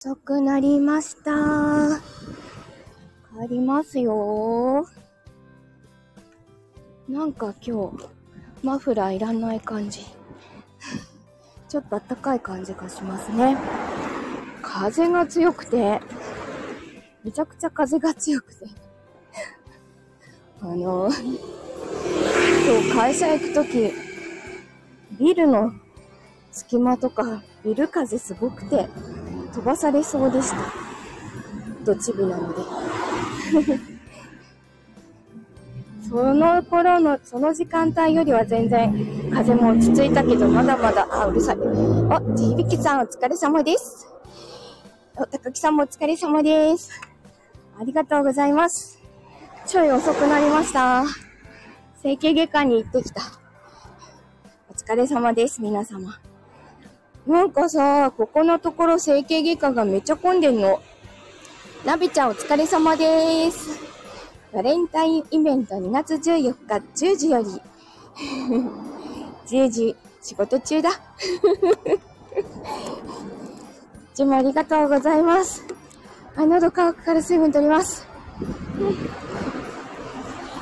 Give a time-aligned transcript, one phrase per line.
[0.00, 1.98] 遅くなりました。
[3.36, 4.86] 帰りますよ。
[7.08, 8.06] なんか今日、
[8.62, 10.06] マフラーいらない感じ。
[11.68, 13.58] ちょっと暖かい感じがしますね。
[14.62, 16.00] 風が強くて、
[17.24, 18.66] めちゃくちゃ風が強くて。
[20.62, 23.92] あの、今日会社行くとき、
[25.18, 25.72] ビルの
[26.52, 28.88] 隙間とか、ビル風すごくて、
[29.58, 30.56] 飛ばされそうでした。
[31.84, 32.60] どちぶなので。
[36.08, 41.56] その頃の、その時間帯よりは全然風も落ち着いたけど、まだまだ、あ、うるさい。
[42.08, 44.06] あ、じひびきさんお疲れ様です。
[45.16, 46.90] お、高木さんもお疲れ様です。
[47.80, 49.02] ありがとうございます。
[49.66, 51.04] ちょい遅くなりました。
[52.00, 53.22] 整形外科に行ってきた。
[54.70, 56.16] お疲れ様です、皆様。
[57.26, 60.80] なんかさ、ここのところ整形外科がめっちゃ混んでんの。
[61.84, 63.80] ナビちゃんお疲れ様です。
[64.52, 67.46] バレンタインイベント2月14日10時より。
[69.46, 70.90] 10時、仕事中だ。
[70.90, 70.92] い
[74.14, 75.64] つもありがとうございます。
[76.34, 78.06] あ、喉乾くから水分取ります。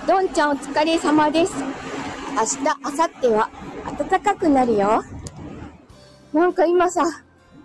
[0.06, 1.54] どんちゃんお疲れ様です。
[1.54, 3.50] 明日、明後日は
[3.98, 5.02] 暖かくなるよ。
[6.32, 7.04] なんか今さ、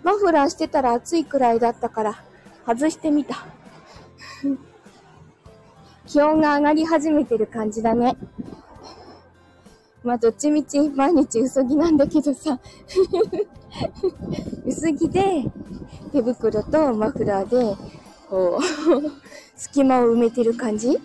[0.02, 2.22] マフラーしてたら暑いくらいだったから、
[2.66, 3.46] 外してみた。
[6.06, 8.16] 気温が上がり始めてる感じだね。
[10.02, 12.58] まあ、どっちみち毎日薄着なんだけどさ。
[14.66, 15.44] 薄着で、
[16.12, 17.76] 手袋とマフラーで、
[18.28, 18.62] こう、
[19.56, 20.98] 隙間を埋めてる感じ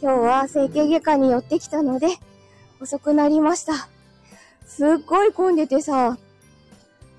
[0.00, 2.08] 今日は整形外科に寄ってきたので、
[2.80, 3.88] 遅くなりました。
[4.68, 6.16] すっごい混んでてさ、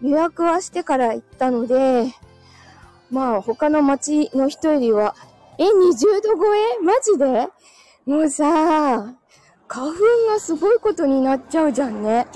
[0.01, 2.13] 予約はしてから行ったので、
[3.11, 5.15] まあ他の街の人よりは、
[5.57, 6.79] え、20度超え？
[6.81, 7.49] マジで？
[8.05, 9.13] もうさ、
[9.67, 9.99] 花粉
[10.31, 12.27] がすごいことになっちゃうじゃんね。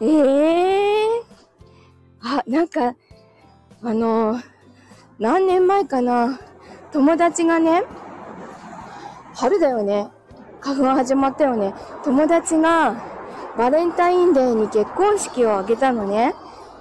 [0.00, 1.06] え えー？
[2.22, 2.96] あ、なんか、
[3.82, 4.40] あの、
[5.18, 6.40] 何年前かな、
[6.92, 7.84] 友達がね、
[9.34, 10.08] 春だよね。
[10.60, 11.74] 花粉始まったよね。
[12.02, 13.13] 友達が、
[13.56, 16.34] バレンタインデーに結婚式を挙げたのね。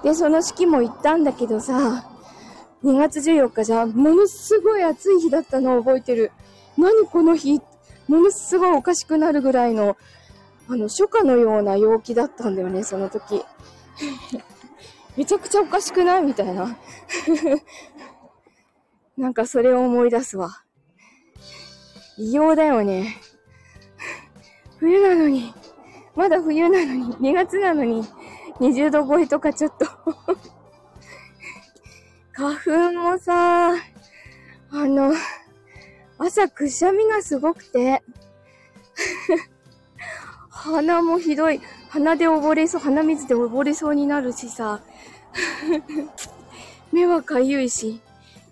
[0.03, 2.09] で、その式も行ったんだけどさ、
[2.83, 6.31] 2月14日じゃ、ものすごい暑い日だったのを覚えてる。
[6.77, 7.61] 何この日
[8.07, 9.95] ものすごいおかしくなるぐらいの、
[10.67, 13.43] あの、初夏のような陽気だったんだよね、その時。
[15.15, 16.23] めちゃくちゃおかしくない？
[16.23, 16.77] みたいな。
[19.15, 20.63] なんかそれを思い出すわ。
[22.17, 23.17] 異様だよね。
[24.79, 25.53] 冬なのに、
[26.15, 28.03] まだ冬なのに、2月なのに、
[28.59, 29.85] 20度超えとかちょっと
[32.33, 33.75] 花粉もさ、あ
[34.71, 35.13] の、
[36.17, 38.03] 朝くしゃみがすごくて、
[40.49, 41.61] 鼻もひどい。
[41.89, 44.81] 鼻で溺れそう、鼻水で溺れそうになるしさ、
[46.91, 48.01] 目はかゆいし、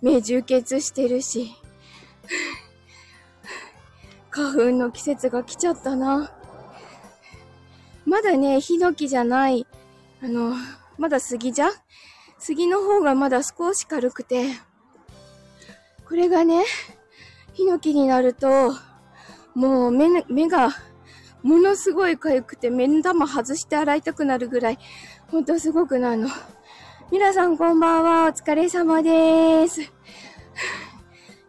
[0.02, 1.56] 目充血してるし、
[4.30, 6.32] 花粉の季節が来ちゃったな。
[8.12, 9.66] まだね、ヒノキじゃない、
[10.22, 10.54] あの、
[10.98, 11.70] まだ杉じゃ？
[12.40, 14.48] 杉の方がまだ少し軽くて、
[16.06, 16.66] これがね、
[17.54, 18.74] ヒノキになると、
[19.56, 20.72] もう目、目が、
[21.42, 24.80] ものすごい痒くて目玉外して洗いたくなるぐらい、
[25.30, 26.30] ほんとすごくなるの。
[27.14, 29.90] 皆さんこんばんは、お疲れ様です。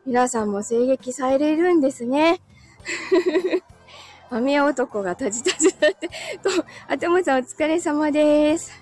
[0.06, 2.40] 皆さんも声撃されるんですね。
[4.32, 6.08] 雨男がタジタジだって、
[6.42, 6.50] と、
[6.88, 8.72] あともさんお疲れ様です。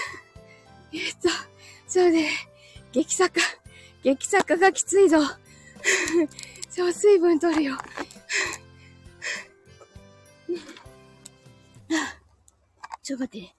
[0.92, 1.28] えっと、
[1.86, 2.28] そうで、
[2.92, 3.40] 激坂、
[4.02, 5.18] 激坂がきついぞ。
[6.68, 7.78] そう、水分取るよ。
[13.02, 13.54] ちょ待ってね。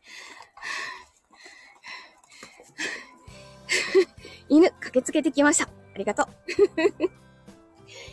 [4.48, 5.64] 犬、駆けつけてきました。
[5.64, 6.28] ありがとう。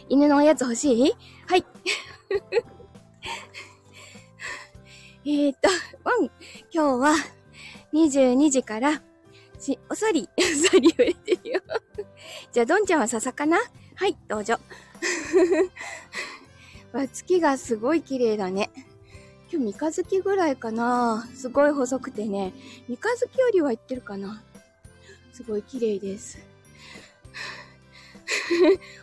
[0.08, 1.14] 犬のおやつ欲しい？
[1.46, 1.66] はい。
[5.28, 5.68] えーと、
[6.04, 6.30] ワン、
[6.72, 7.14] 今日は
[7.92, 9.02] 22時から、
[9.58, 11.60] し、おそり、 おそり言われてるよ。
[12.52, 13.58] じゃあ、どんちゃんは笹かな？
[13.96, 14.60] はい、どうぞ。
[16.92, 18.70] わ月がすごい綺麗だね。
[19.50, 22.52] 今日三日月ぐらいかなすごい細くてね。
[22.88, 24.44] 三日月よりは行ってるかな
[25.32, 26.38] すごい綺麗です。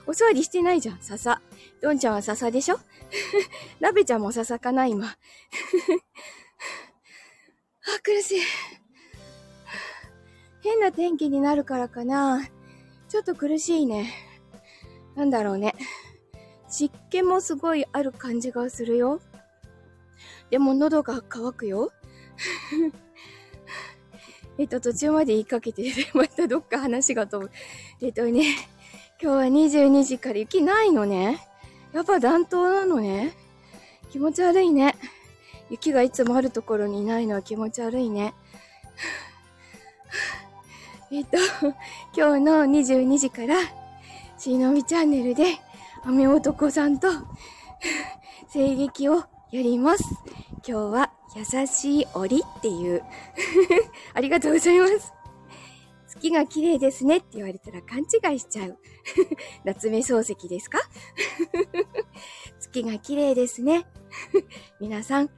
[0.08, 1.42] お掃除してないじゃん、笹。
[1.82, 2.80] どんちゃんは笹でしょ？
[3.80, 5.08] ラベちゃんも笹かな今。
[5.08, 5.18] あ、
[8.02, 8.42] 苦しい。
[10.62, 12.48] 変な天気になるからかな。
[13.10, 14.14] ちょっと苦しいね。
[15.16, 15.76] なんだろうね。
[16.70, 19.22] 湿気もすごいある感じがするよ。
[20.50, 21.92] でも喉が渇くよ。
[24.58, 27.52] えっと、途中まで言いかけて、またどっか話が飛ぶ。
[28.02, 28.44] えっとね、
[29.22, 31.48] 今日は22時から雪ないのね。
[31.94, 33.34] やっぱ暖冬なのね。
[34.12, 34.96] 気持ち悪いね。
[35.70, 38.34] 雪がいつもあるところにいないのは気持ち悪いね。
[41.12, 41.38] えっと、
[42.16, 43.56] 今日の22時から、
[44.38, 45.60] しのみチャンネルで、
[46.04, 47.08] 雨男さんと、
[48.52, 50.04] 声劇をやります。
[50.68, 53.04] 今日は、優しい檻っていう
[54.14, 55.13] ありがとうございます。
[56.24, 58.78] 月が綺麗ですねって言われたら勘違いしちゃう。
[59.66, 60.80] 夏目漱石ですか？
[62.62, 63.86] 月が綺麗ですね。
[64.80, 65.30] 皆さん。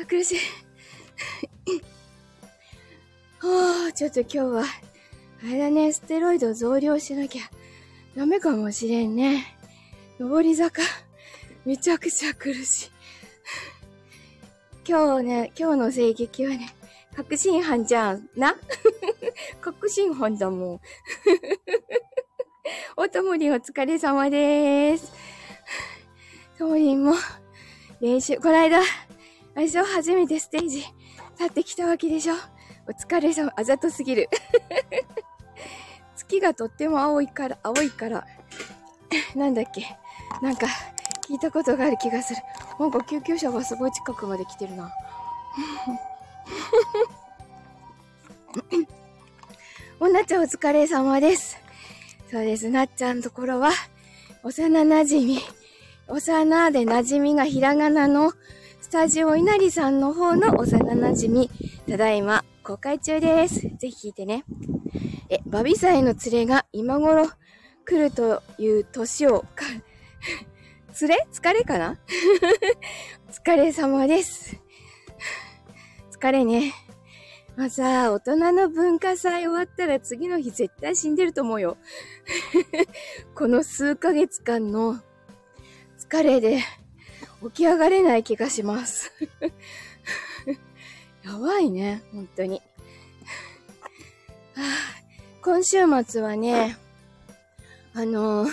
[0.00, 0.38] あ、苦しい。
[3.38, 7.42] はあ、ちょっと今日は、あれだね、ステロイド増量しなきゃ
[8.16, 9.46] ダメかもしれんね。
[10.18, 10.82] 上り坂、
[11.64, 12.90] めちゃくちゃ苦しい。
[14.88, 16.74] 今日ね、今日の声劇はね、
[17.14, 18.28] 確信犯じゃん。
[18.36, 18.54] な？
[19.60, 20.80] 確信犯だもん。
[22.96, 25.12] おともりお疲れ様でーす。
[26.58, 27.14] ともりんも
[28.00, 28.82] 練習、この間、あ
[29.56, 30.78] れでしょ初めてステージ
[31.38, 32.34] 立ってきたわけでしょ？
[32.86, 34.28] お疲れ様、あざとすぎる。
[36.16, 38.26] 月がとっても青いから、青いから、
[39.34, 39.96] なんだっけ、
[40.42, 40.66] なんか、
[41.28, 42.42] 聞いたことがある気がする。
[42.78, 44.92] なんか救急車がすごい近くまで来てるな。
[50.12, 51.56] なっちゃんお疲れ様です。
[52.30, 52.68] そうです。
[52.68, 53.70] なっちゃんのところは、
[54.42, 55.38] 幼馴染み。
[56.08, 58.32] 幼で馴染みがひらがなの
[58.80, 61.50] スタジオ稲荷さんの方の幼馴染み。
[61.88, 63.60] ただいま公開中です。
[63.60, 64.44] ぜひ聞いてね。
[65.28, 67.28] え、バビサイの連れが今頃
[67.84, 69.64] 来るという年をか、
[71.00, 71.26] 連れ？
[71.32, 71.98] 疲れかな？
[73.30, 74.56] 疲れ様です。
[76.12, 76.72] 疲れね。
[77.60, 81.76] まあさ、大人の文化祭終わったら次の日絶対死んでると思うよ。
[83.36, 84.98] この数ヶ月間の
[85.98, 86.62] 疲れで
[87.42, 89.12] 起き上がれない気がします。
[91.22, 92.62] やばいね、本当に。
[94.56, 94.60] あ、
[95.42, 96.78] 今週末はね、
[97.92, 98.46] あの、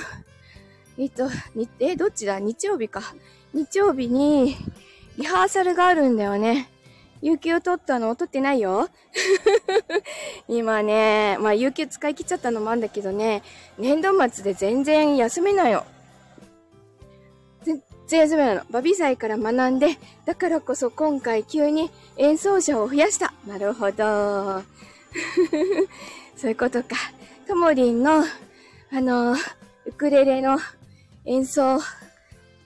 [0.98, 2.42] えっと、に、え、どっちだ？
[2.42, 3.16] 日曜日か。
[3.54, 4.58] 日曜日に、
[5.18, 6.70] リハーサルがあるんだよね。
[7.22, 8.90] 有給取ったの取ってないよ
[10.48, 13.44] 今ね、まあ有給使い切っちゃったのもあんだけどね、
[13.78, 15.84] 年度末で全然休めないの。
[17.64, 18.62] 全然休めないの。
[18.70, 23.34] バビ祭から学んで、だからこそ今回急に演奏者を増やした。
[23.46, 24.64] なるほど。
[26.38, 26.90] そういうことか。
[27.48, 28.24] ともりんの、
[28.92, 29.36] あの、
[29.86, 30.60] ウクレレの
[31.26, 31.80] 演奏、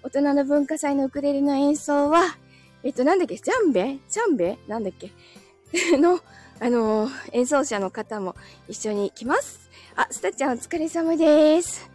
[0.04, 2.36] 大人の文化祭のウクレレの演奏は、
[2.84, 4.00] えっと、なんだっけ、ジャンベ？
[4.10, 4.58] ジャンベ？
[4.68, 5.12] なんだっけ？
[5.98, 6.20] の、
[6.60, 8.36] あのー、演奏者の方も
[8.68, 9.70] 一緒に来ます。
[9.96, 11.90] あ、スタちゃんお疲れ様です。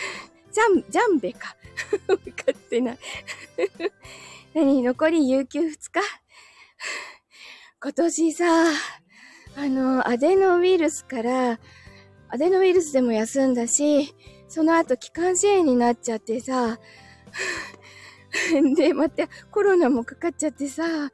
[0.52, 1.54] ジャン、ジャンベか。
[2.08, 2.98] わかってない。
[4.54, 4.82] 何？
[4.82, 6.00] 残り有給2日？
[7.82, 8.44] 今年さ、
[9.56, 11.58] あの、アデノウイルスから、
[12.28, 14.14] アデノウイルスでも休んだし、
[14.48, 16.78] その後気管支炎になっちゃってさ、
[18.76, 21.10] で、またコロナもかかっちゃってさ、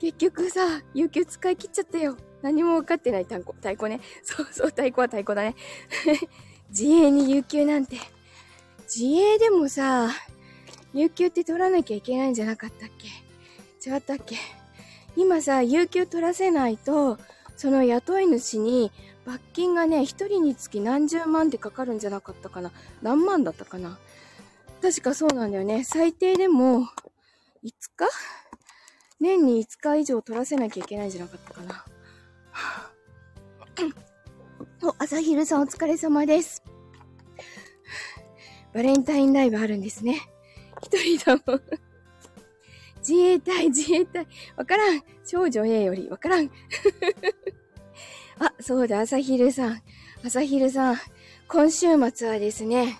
[0.00, 2.16] 結局さ、有給使い切っちゃったよ。
[2.42, 4.00] 何も分かってない太鼓、太鼓ね。
[4.22, 5.54] そうそう、太鼓は太鼓だね。
[6.70, 7.98] 自営に有給なんて。
[8.94, 10.10] 自営でもさ、
[10.92, 13.90] 有給って取らなきゃいけないんじゃなかったっけ？
[13.90, 14.36] 違ったっけ？
[15.16, 17.18] 今さ、有給取らせないと、
[17.56, 18.90] その雇い主に
[19.24, 22.72] 罰金がね、一人につき何十万ってかかるんじゃなかったかな？
[23.02, 23.98] 何万だったかな？
[24.82, 25.84] 確かそうなんだよね。
[25.84, 26.86] 最低でも、5
[27.62, 28.08] 日？
[29.20, 31.84] 年に5日以上取らせなきゃいけないんじゃなかったかな。
[34.82, 36.64] お、朝昼さんお疲れ様です。
[38.74, 40.20] バレンタインライブあるんですね。
[40.82, 41.62] 一人だもん。
[42.98, 44.26] 自衛隊、自衛隊。
[44.56, 45.02] わからん。
[45.24, 46.50] 少女 A よりわからん。
[48.40, 49.82] あ、そうだ、朝昼さん。
[50.24, 50.96] 朝昼さん。
[51.46, 52.98] 今週末はですね、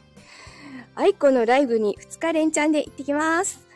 [0.95, 3.67] aikoのライブに2日連チャンで行ってきます。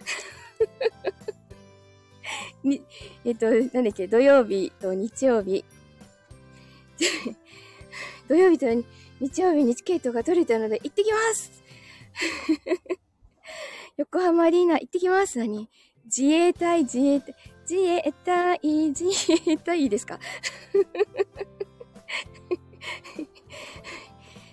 [2.63, 2.83] に、
[3.25, 5.65] えっと、なんだっけ、土曜日と日曜日。
[8.29, 8.67] 土曜日と
[9.21, 11.51] 日曜日にチケットが取れたので行ってきます
[13.97, 15.39] 横浜アリーナ行ってきます。
[15.39, 15.71] 何？
[16.05, 17.35] 自衛隊、自衛隊、
[17.69, 19.07] 自衛隊いじ
[19.55, 20.21] ったいいですか？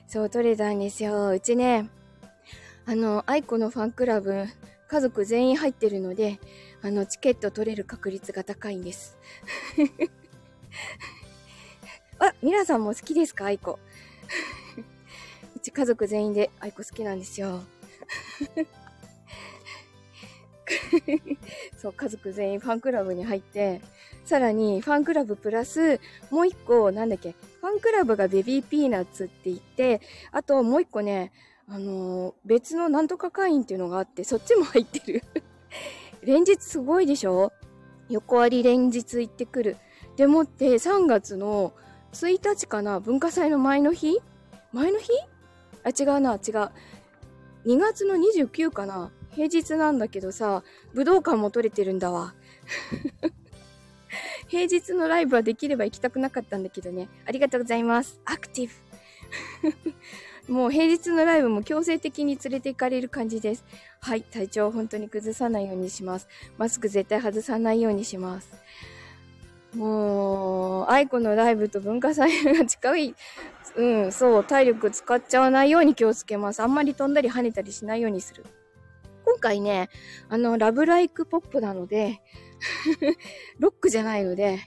[0.07, 1.29] そう、取れたんですよ。
[1.29, 1.89] うちね、
[2.85, 4.45] あの、愛子のファンクラブ、
[4.89, 6.39] 家族全員入ってるので、
[6.81, 9.17] あの、チケット取れる確率が高いんです。
[12.19, 13.79] あ、皆さんも好きですか aiko？
[15.55, 17.63] うち家族全員で愛子好きなんですよ。
[21.77, 23.79] そう、家族全員ファンクラブに入って、
[24.25, 31.31] さらにファンクラブプラス、もう一個、なんだっけ、ファンクラブが Baby Peenats って言って、あともう一個ね、
[31.67, 35.23] あの、別のなんとか会員っていうのがあって、そっちも入ってる
[36.21, 37.51] 連日すごいでしょ？
[38.09, 39.77] 横あり連日行ってくる。
[40.17, 41.73] でもって3月の
[42.11, 42.99] 1日かな？
[42.99, 44.19] 文化祭の前の日？
[44.71, 45.09] 前の日？
[45.83, 46.39] あ、違うな、違う。
[47.65, 49.11] 2月の29かな？
[49.31, 52.35] 平日なんだけどさ、武道館も取れてるんだわ。
[54.47, 57.09] 平日のライブはできれば行きたくなかったんだけどね。
[57.25, 58.21] ありがとうございます。
[58.25, 59.93] アクティブ。
[60.47, 63.63] もう平日のライブも強制的に連れて行かれる感じです。
[64.01, 66.27] はい、体調を本当に崩さないようにします。
[66.57, 68.51] マスク絶対外さないようにします。
[69.75, 73.15] もう、愛子のライブと文化祭が近い。
[73.75, 76.59] うん、そう、体力使っちゃわないように気をつけます。
[76.59, 78.45] あんまり飛んだり跳ねたりしないようにする。
[79.25, 79.89] 今回ね、
[80.29, 82.21] あの、ラブライクポップなので、
[83.59, 84.59] ロックじゃないので、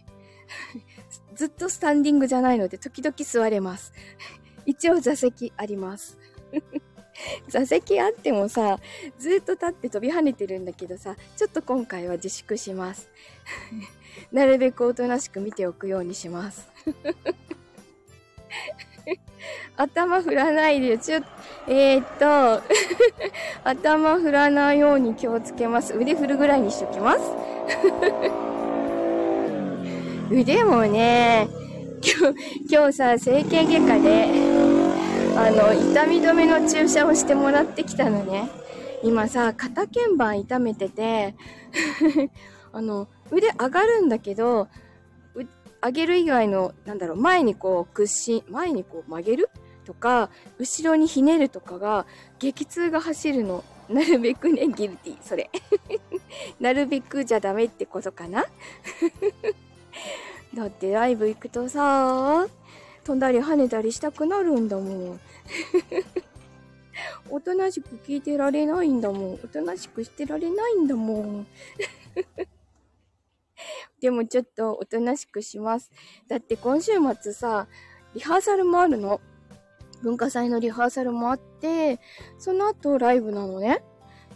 [1.35, 3.92] ずっとスタンディングじゃないので、時々座れます。
[4.66, 6.18] 一応座席あります。
[7.49, 8.78] 座席あってもさ、
[9.18, 13.08] ずっと立って飛び跳ねてるんだけどさ、ちょっと今回は自粛します。
[14.32, 16.68] なるべくおとなしく見ておくようにします。
[19.76, 21.20] 頭振らないで、ちょ、
[21.68, 22.62] えー、っと、
[23.62, 25.94] 頭振らないように気をつけます。
[25.94, 27.20] 腕振るぐらいにしときます。
[30.30, 31.46] 腕もね、
[32.02, 34.56] 今日、今日さ、整形外科で、
[35.38, 38.49] あの、痛み止めの注射をしてもらってきたのね。
[39.02, 41.35] 今さ、肩鍵盤痛めてて
[42.73, 44.69] あの、腕上がるんだけど、
[45.85, 49.50] 上げる以外の、なんだろう、前にこう屈伸、前にこう曲げる
[49.85, 52.07] とか、後ろにひねるとかが、
[52.38, 53.62] 激痛が走るの。
[53.90, 55.50] なるべくね、ギルティ、それ。
[56.59, 58.47] なるべくじゃダメってことかな
[60.55, 62.49] だってライブ行くとさ、
[63.07, 65.21] 飛んだり跳ねたりしたくなるんだもん。
[67.31, 69.35] おとなしく聞いてられないんだもん。
[69.35, 71.47] おとなしくしてられないんだもん。
[74.01, 75.93] でもちょっとおとなしくします。
[76.27, 77.69] だって今週末さ、
[78.15, 79.21] リハーサルもあるの。
[80.03, 82.01] 文化祭のリハーサルもあって、
[82.39, 83.85] その後ライブなのね。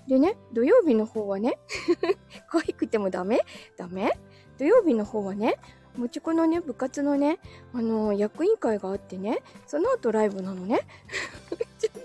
[0.06, 1.58] でね、土曜日の方はね、
[2.48, 3.40] 可愛くてもダメ？
[3.76, 4.12] ダメ？
[4.58, 5.58] 土曜日の方はね、
[5.96, 7.38] もちこのね、部活のね、
[7.74, 10.80] あのー、役員会があってね、その後ライブなのね。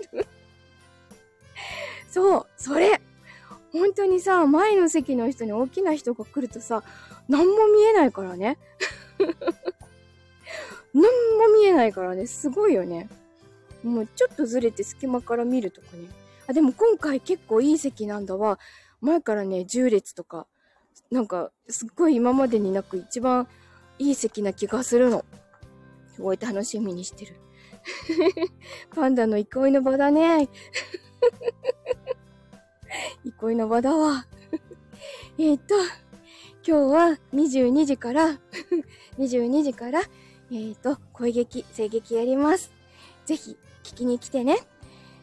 [2.10, 3.00] そう、それ
[3.72, 6.82] 本当にさ、前の席の人に大きな人が来るとさ、
[7.28, 8.58] 何も見えないからね。
[10.94, 13.08] 何も見えないからね、すごいよね。
[13.82, 16.08] もうちょっとずれて隙間から見るとかね。
[16.46, 18.58] あ、でも今回結構いい席なんだわ。
[19.00, 20.46] 前からね、10列とか、
[21.10, 23.46] なんか、すっごい今までになく一番
[23.98, 25.24] いい席な気がするの。
[26.14, 27.36] すごい楽しみにしてる。
[28.94, 30.48] パンダの憩いの場だね。
[33.24, 34.26] 憩いの場だわ。
[35.38, 35.74] えっと、
[36.66, 38.38] 今日は22時から
[39.18, 40.00] 22時から、
[40.50, 42.70] えっ、と、声劇、声劇やります。
[43.24, 44.58] ぜひ、聞きに来てね。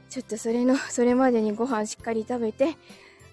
[0.10, 2.77] ちょっとそれの、それまでにご飯しっかり食べて、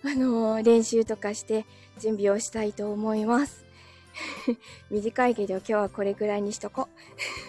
[0.02, 1.66] あのー、練習とかして
[1.98, 3.69] 準備をしたいと思います。
[4.90, 6.88] 短いけど今日はこれくらいにしとこ。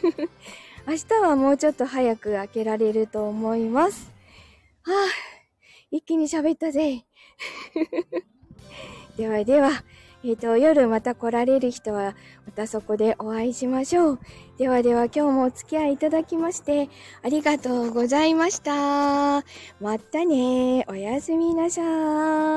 [0.87, 4.11] 明日はもうちょっと早く開けられると思います。
[4.83, 4.95] はあ、
[5.91, 7.05] 一気に喋ったぜ。
[9.17, 9.83] ではでは、
[10.23, 12.15] えっ、ー、と、夜また来られる人は、
[12.45, 14.19] またそこでお会いしましょう。
[14.57, 16.89] ではでは今日もお付き合いいただきまして、
[17.23, 19.43] ありがとうございました。
[19.79, 22.51] またねおやすみなさーい。